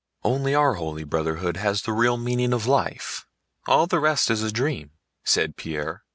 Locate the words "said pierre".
5.23-6.01